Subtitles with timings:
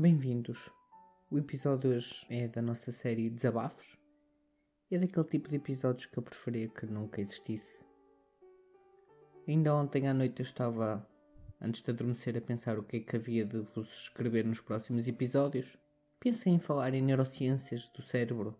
[0.00, 0.70] Bem-vindos.
[1.30, 3.98] O episódio hoje é da nossa série Desabafos.
[4.90, 7.84] É daquele tipo de episódios que eu preferia que nunca existisse.
[9.46, 11.06] Ainda ontem à noite eu estava,
[11.60, 15.06] antes de adormecer, a pensar o que é que havia de vos escrever nos próximos
[15.06, 15.76] episódios.
[16.18, 18.56] Pensei em falar em neurociências do cérebro,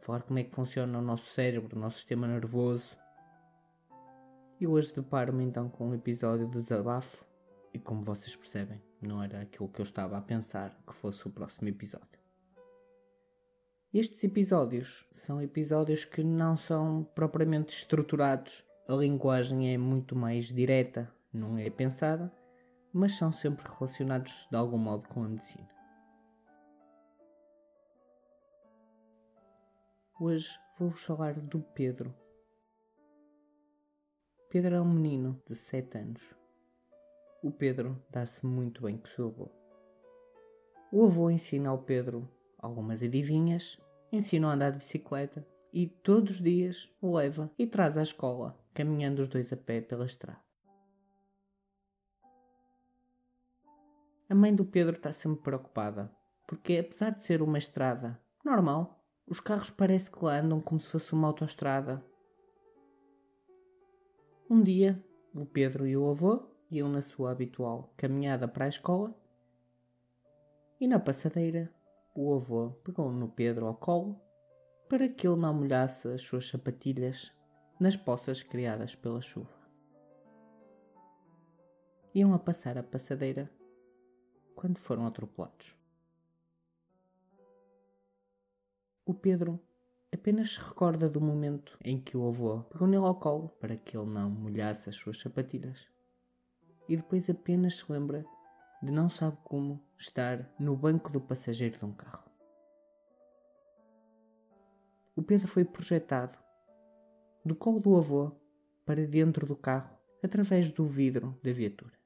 [0.00, 2.98] falar como é que funciona o nosso cérebro, o nosso sistema nervoso.
[4.58, 7.24] E hoje deparo-me então com um episódio de desabafo
[7.72, 11.30] e como vocês percebem, não era aquilo que eu estava a pensar que fosse o
[11.30, 12.20] próximo episódio.
[13.92, 21.12] Estes episódios são episódios que não são propriamente estruturados, a linguagem é muito mais direta,
[21.32, 22.32] não é pensada,
[22.92, 25.68] mas são sempre relacionados de algum modo com a medicina.
[30.20, 32.14] Hoje vou-vos falar do Pedro.
[34.50, 36.39] Pedro é um menino de 7 anos
[37.42, 39.50] o Pedro dá-se muito bem com o seu avô.
[40.92, 42.28] O avô ensina ao Pedro
[42.58, 43.80] algumas adivinhas,
[44.12, 48.58] ensina a andar de bicicleta e todos os dias o leva e traz à escola,
[48.74, 50.40] caminhando os dois a pé pela estrada.
[54.28, 56.12] A mãe do Pedro está sempre preocupada,
[56.46, 60.90] porque apesar de ser uma estrada normal, os carros parece que lá andam como se
[60.90, 62.04] fosse uma autoestrada.
[64.48, 65.02] Um dia,
[65.34, 69.14] o Pedro e o avô iam na sua habitual caminhada para a escola
[70.80, 71.72] e na passadeira
[72.14, 74.20] o avô pegou no Pedro ao colo
[74.88, 77.32] para que ele não molhasse as suas sapatilhas
[77.78, 79.60] nas poças criadas pela chuva.
[82.14, 83.50] Iam a passar a passadeira
[84.54, 85.76] quando foram atropelados.
[89.06, 89.60] O Pedro
[90.12, 93.96] apenas se recorda do momento em que o avô pegou nele ao colo para que
[93.96, 95.88] ele não molhasse as suas sapatilhas
[96.90, 98.26] e depois apenas se lembra
[98.82, 102.28] de não sabe como estar no banco do passageiro de um carro.
[105.14, 106.36] O Pedro foi projetado
[107.44, 108.32] do colo do avô
[108.84, 111.96] para dentro do carro através do vidro da viatura.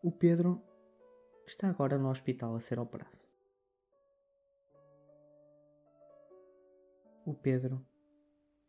[0.00, 0.62] O Pedro
[1.48, 3.18] está agora no hospital a ser operado.
[7.24, 7.84] O Pedro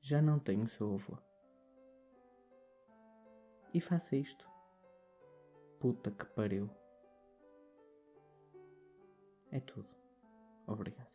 [0.02, 1.27] já não tem o seu avô
[3.74, 4.48] e faça isto.
[5.80, 6.70] Puta que pariu.
[9.52, 9.88] É tudo.
[10.66, 11.07] Obrigado.